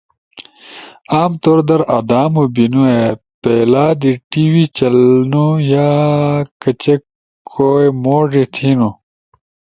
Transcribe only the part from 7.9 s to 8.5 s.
موڙی